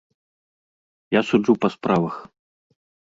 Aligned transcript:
Я 1.15 1.21
суджу 1.29 1.57
па 1.67 1.73
справах. 1.75 2.15